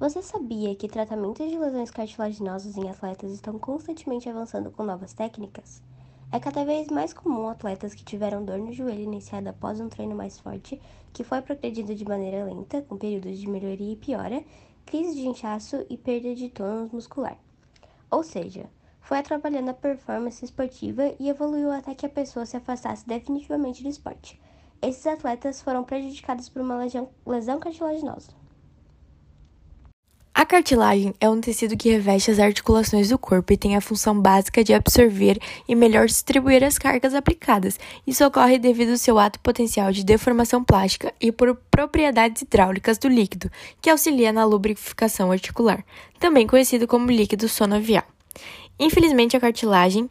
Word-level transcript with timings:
Você 0.00 0.22
sabia 0.22 0.76
que 0.76 0.86
tratamentos 0.86 1.50
de 1.50 1.58
lesões 1.58 1.90
cartilaginosas 1.90 2.76
em 2.76 2.88
atletas 2.88 3.32
estão 3.32 3.58
constantemente 3.58 4.28
avançando 4.28 4.70
com 4.70 4.84
novas 4.84 5.12
técnicas? 5.12 5.82
É 6.30 6.38
cada 6.38 6.64
vez 6.64 6.86
mais 6.86 7.12
comum 7.12 7.48
atletas 7.48 7.94
que 7.94 8.04
tiveram 8.04 8.44
dor 8.44 8.58
no 8.58 8.72
joelho 8.72 9.02
iniciada 9.02 9.50
após 9.50 9.80
um 9.80 9.88
treino 9.88 10.14
mais 10.14 10.38
forte, 10.38 10.80
que 11.12 11.24
foi 11.24 11.42
progredido 11.42 11.96
de 11.96 12.04
maneira 12.04 12.44
lenta, 12.44 12.80
com 12.82 12.96
períodos 12.96 13.40
de 13.40 13.50
melhoria 13.50 13.94
e 13.94 13.96
piora, 13.96 14.44
crise 14.86 15.16
de 15.16 15.26
inchaço 15.26 15.84
e 15.90 15.96
perda 15.96 16.32
de 16.32 16.48
tônus 16.48 16.92
muscular. 16.92 17.36
Ou 18.08 18.22
seja, 18.22 18.70
foi 19.00 19.18
atrapalhando 19.18 19.72
a 19.72 19.74
performance 19.74 20.44
esportiva 20.44 21.12
e 21.18 21.28
evoluiu 21.28 21.72
até 21.72 21.92
que 21.92 22.06
a 22.06 22.08
pessoa 22.08 22.46
se 22.46 22.56
afastasse 22.56 23.04
definitivamente 23.04 23.82
do 23.82 23.88
esporte. 23.88 24.40
Esses 24.80 25.04
atletas 25.08 25.60
foram 25.60 25.82
prejudicados 25.82 26.48
por 26.48 26.62
uma 26.62 26.76
lesão, 26.76 27.08
lesão 27.26 27.58
cartilaginosa. 27.58 28.37
A 30.38 30.46
cartilagem 30.46 31.12
é 31.20 31.28
um 31.28 31.40
tecido 31.40 31.76
que 31.76 31.90
reveste 31.90 32.30
as 32.30 32.38
articulações 32.38 33.08
do 33.08 33.18
corpo 33.18 33.52
e 33.52 33.56
tem 33.56 33.74
a 33.74 33.80
função 33.80 34.16
básica 34.22 34.62
de 34.62 34.72
absorver 34.72 35.36
e 35.66 35.74
melhor 35.74 36.06
distribuir 36.06 36.62
as 36.62 36.78
cargas 36.78 37.12
aplicadas. 37.12 37.76
Isso 38.06 38.24
ocorre 38.24 38.56
devido 38.56 38.92
ao 38.92 38.96
seu 38.96 39.18
ato 39.18 39.40
potencial 39.40 39.90
de 39.90 40.04
deformação 40.04 40.62
plástica 40.62 41.12
e 41.20 41.32
por 41.32 41.56
propriedades 41.68 42.42
hidráulicas 42.42 42.98
do 42.98 43.08
líquido, 43.08 43.50
que 43.82 43.90
auxilia 43.90 44.32
na 44.32 44.44
lubrificação 44.44 45.32
articular, 45.32 45.84
também 46.20 46.46
conhecido 46.46 46.86
como 46.86 47.10
líquido 47.10 47.48
sonovial. 47.48 48.04
Infelizmente, 48.78 49.36
a 49.36 49.40
cartilagem 49.40 50.08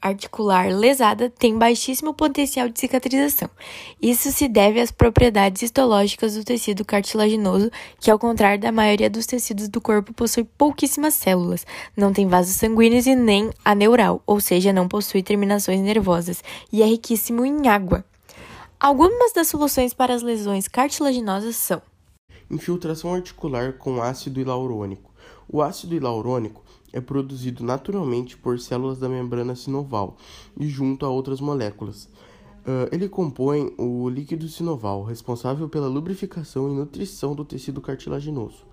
articular 0.00 0.68
lesada 0.68 1.28
tem 1.28 1.58
baixíssimo 1.58 2.14
potencial 2.14 2.68
de 2.68 2.78
cicatrização. 2.78 3.50
Isso 4.00 4.30
se 4.30 4.48
deve 4.48 4.80
às 4.80 4.90
propriedades 4.90 5.62
histológicas 5.62 6.34
do 6.34 6.44
tecido 6.44 6.84
cartilaginoso, 6.84 7.70
que, 8.00 8.10
ao 8.10 8.18
contrário 8.18 8.60
da 8.60 8.72
maioria 8.72 9.10
dos 9.10 9.26
tecidos 9.26 9.68
do 9.68 9.80
corpo, 9.80 10.12
possui 10.12 10.44
pouquíssimas 10.44 11.14
células, 11.14 11.66
não 11.96 12.12
tem 12.12 12.26
vasos 12.26 12.56
sanguíneos 12.56 13.06
e 13.06 13.14
nem 13.14 13.50
aneural, 13.64 14.22
ou 14.26 14.40
seja, 14.40 14.72
não 14.72 14.88
possui 14.88 15.22
terminações 15.22 15.80
nervosas, 15.80 16.42
e 16.72 16.82
é 16.82 16.86
riquíssimo 16.86 17.44
em 17.44 17.68
água. 17.68 18.04
Algumas 18.80 19.32
das 19.32 19.48
soluções 19.48 19.92
para 19.92 20.14
as 20.14 20.22
lesões 20.22 20.68
cartilaginosas 20.68 21.56
são: 21.56 21.82
infiltração 22.48 23.12
articular 23.12 23.72
com 23.72 24.00
ácido 24.00 24.40
hialurônico. 24.40 25.10
O 25.48 25.62
ácido 25.62 25.94
hialurônico 25.94 26.62
é 26.92 27.00
produzido 27.00 27.64
naturalmente 27.64 28.36
por 28.36 28.58
células 28.58 28.98
da 28.98 29.08
membrana 29.08 29.54
sinoval 29.54 30.16
e 30.58 30.66
junto 30.66 31.04
a 31.06 31.08
outras 31.08 31.40
moléculas. 31.40 32.08
Uh, 32.68 32.88
ele 32.92 33.08
compõe 33.08 33.72
o 33.78 34.08
líquido 34.08 34.48
sinoval, 34.48 35.02
responsável 35.04 35.68
pela 35.68 35.88
lubrificação 35.88 36.70
e 36.70 36.74
nutrição 36.74 37.34
do 37.34 37.44
tecido 37.44 37.80
cartilaginoso. 37.80 38.66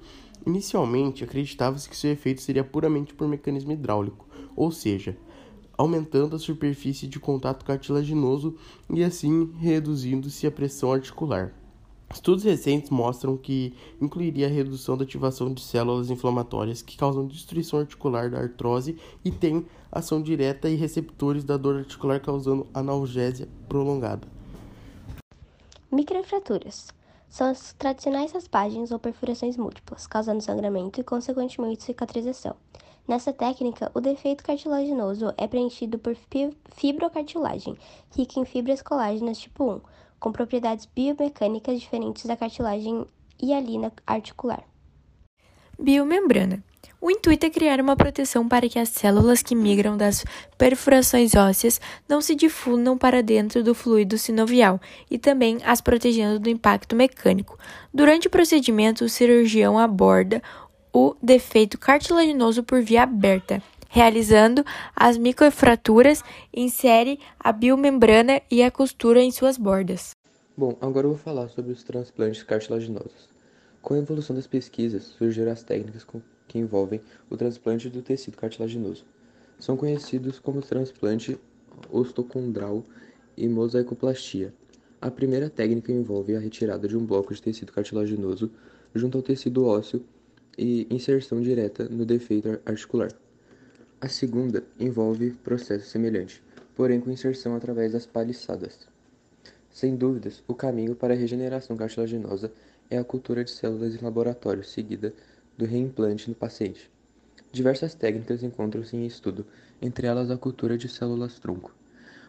Inicialmente, 0.46 1.24
acreditava-se 1.24 1.90
que 1.90 1.96
seu 1.96 2.12
efeito 2.12 2.42
seria 2.42 2.64
puramente 2.64 3.14
por 3.14 3.28
mecanismo 3.28 3.72
hidráulico, 3.72 4.28
ou 4.56 4.72
seja, 4.72 5.18
aumentando 5.78 6.36
a 6.36 6.40
superfície 6.40 7.08
de 7.08 7.20
contato 7.20 7.66
cartilaginoso 7.66 8.56
e 8.90 9.04
assim 9.04 9.52
reduzindo-se 9.60 10.46
a 10.46 10.52
pressão 10.52 10.92
articular. 10.92 11.54
Estudos 12.14 12.44
recentes 12.44 12.90
mostram 12.90 13.36
que 13.36 13.74
incluiria 14.00 14.48
a 14.48 14.50
redução 14.50 14.96
da 14.96 15.04
ativação 15.04 15.54
de 15.54 15.62
células 15.62 16.10
inflamatórias 16.10 16.82
que 16.82 16.98
causam 16.98 17.28
destruição 17.28 17.80
articular 17.80 18.30
da 18.30 18.40
artrose 18.40 18.98
e 19.24 19.32
tem 19.32 19.66
ação 19.92 20.22
direta 20.22 20.70
em 20.70 20.76
receptores 20.76 21.44
da 21.44 21.58
dor 21.58 21.78
articular 21.78 22.20
causando 22.20 22.68
analgésia 22.74 23.48
prolongada. 23.68 24.28
Microfraturas 25.92 26.88
são 27.28 27.50
as 27.50 27.74
tradicionais 27.74 28.32
raspagens 28.32 28.92
ou 28.92 29.00
perfurações 29.00 29.58
múltiplas, 29.58 30.08
causando 30.08 30.42
sangramento 30.42 31.02
e, 31.02 31.04
consequentemente, 31.04 31.84
cicatrização. 31.84 32.56
Nessa 33.08 33.32
técnica, 33.32 33.92
o 33.94 34.00
defeito 34.00 34.44
cartilaginoso 34.44 35.34
é 35.38 35.48
preenchido 35.48 36.00
por 36.00 36.16
fibrocartilagem, 36.76 37.78
rica 38.16 38.40
em 38.40 38.46
fibras 38.46 38.82
colágenas 38.82 39.38
tipo 39.38 39.64
1, 39.64 39.82
com 40.26 40.32
propriedades 40.32 40.88
biomecânicas 40.88 41.80
diferentes 41.80 42.26
da 42.26 42.36
cartilagem 42.36 43.06
hialina 43.40 43.94
articular. 44.08 44.64
Biomembrana. 45.78 46.64
O 47.00 47.12
intuito 47.12 47.46
é 47.46 47.50
criar 47.52 47.80
uma 47.80 47.96
proteção 47.96 48.48
para 48.48 48.68
que 48.68 48.80
as 48.80 48.90
células 48.90 49.44
que 49.44 49.54
migram 49.54 49.96
das 49.96 50.26
perfurações 50.58 51.36
ósseas 51.36 51.80
não 52.10 52.22
se 52.22 52.34
difundam 52.34 52.98
para 52.98 53.22
dentro 53.22 53.64
do 53.64 53.76
fluido 53.76 54.18
sinovial 54.18 54.82
e 55.12 55.20
também 55.20 55.60
as 55.64 55.80
protegendo 55.80 56.40
do 56.40 56.50
impacto 56.50 56.96
mecânico. 56.96 57.60
Durante 57.94 58.26
o 58.26 58.32
procedimento, 58.32 59.06
o 59.06 59.10
cirurgião 59.10 59.78
aborda 59.78 60.42
o 60.92 61.16
defeito 61.22 61.78
cartilaginoso 61.78 62.64
por 62.64 62.82
via 62.82 63.04
aberta, 63.04 63.62
realizando 63.96 64.62
as 64.94 65.18
microfraturas, 65.18 66.22
insere 66.54 67.18
a 67.40 67.54
biomembrana 67.54 68.42
e 68.52 68.62
a 68.62 68.70
costura 68.70 69.22
em 69.22 69.32
suas 69.32 69.58
bordas. 69.58 70.12
Bom, 70.58 70.78
agora 70.82 71.06
eu 71.06 71.12
vou 71.12 71.18
falar 71.18 71.48
sobre 71.48 71.72
os 71.72 71.82
transplantes 71.82 72.44
cartilaginosos. 72.44 73.30
Com 73.82 73.94
a 73.94 73.98
evolução 73.98 74.36
das 74.36 74.48
pesquisas, 74.48 75.04
surgiram 75.18 75.50
as 75.50 75.64
técnicas 75.64 76.06
que 76.46 76.60
envolvem 76.60 77.00
o 77.30 77.38
transplante 77.38 77.90
do 77.90 78.02
tecido 78.02 78.36
cartilaginoso. 78.36 79.06
São 79.58 79.78
conhecidos 79.78 80.40
como 80.40 80.62
transplante 80.62 81.40
ostocondral 81.90 82.84
e 83.38 83.48
mosaicoplastia. 83.48 84.54
A 85.00 85.10
primeira 85.10 85.50
técnica 85.50 85.94
envolve 85.94 86.36
a 86.36 86.40
retirada 86.40 86.86
de 86.86 86.98
um 86.98 87.06
bloco 87.06 87.34
de 87.34 87.42
tecido 87.42 87.72
cartilaginoso 87.72 88.52
junto 88.94 89.18
ao 89.18 89.24
tecido 89.24 89.66
ósseo 89.66 90.06
e 90.58 90.86
inserção 90.90 91.40
direta 91.40 91.88
no 91.88 92.06
defeito 92.06 92.60
articular. 92.66 93.10
A 94.02 94.10
segunda 94.10 94.64
envolve 94.78 95.32
processo 95.32 95.88
semelhante, 95.88 96.44
porém 96.76 97.00
com 97.00 97.10
inserção 97.10 97.56
através 97.56 97.94
das 97.94 98.06
paliçadas. 98.06 98.88
Sem 99.72 99.96
dúvidas, 99.96 100.44
o 100.48 100.54
caminho 100.54 100.96
para 100.96 101.14
a 101.14 101.18
regeneração 101.18 101.78
cartilaginosa 101.78 102.52
é 102.90 102.98
a 102.98 103.04
cultura 103.06 103.44
de 103.44 103.52
células 103.52 103.96
em 103.96 104.04
laboratório, 104.04 104.64
seguida 104.66 105.14
do 105.58 105.66
reimplante 105.66 106.30
no 106.30 106.36
paciente. 106.36 106.92
Diversas 107.54 107.94
técnicas 107.94 108.44
encontram-se 108.44 108.98
em 108.98 109.06
estudo, 109.06 109.46
entre 109.82 110.08
elas 110.08 110.30
a 110.30 110.38
cultura 110.38 110.78
de 110.78 110.90
células-tronco, 110.90 111.74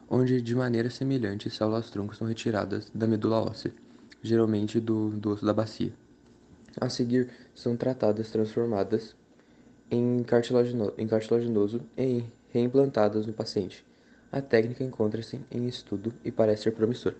onde 0.09 0.41
de 0.41 0.55
maneira 0.55 0.89
semelhante 0.89 1.51
células-tronco 1.51 2.15
são 2.15 2.29
retiradas 2.29 2.89
da 2.95 3.09
medula 3.09 3.43
óssea, 3.43 3.75
geralmente 4.23 4.79
do, 4.79 5.11
do 5.11 5.31
osso 5.31 5.45
da 5.45 5.53
bacia. 5.53 5.93
A 6.81 6.89
seguir, 6.89 7.29
são 7.55 7.77
tratadas 7.77 8.31
transformadas 8.31 9.17
em, 9.91 10.23
cartilagino, 10.23 10.93
em 10.99 11.07
cartilaginoso 11.07 11.81
e 11.97 12.25
reimplantadas 12.51 13.27
no 13.27 13.33
paciente. 13.33 13.85
A 14.31 14.41
técnica 14.41 14.83
encontra-se 14.83 15.41
em 15.51 15.67
estudo 15.67 16.13
e 16.25 16.31
parece 16.31 16.65
ser 16.65 16.73
promissora. 16.73 17.17